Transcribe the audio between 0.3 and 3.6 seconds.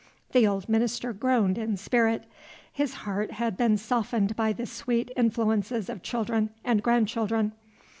The old minister groaned in spirit. His heart had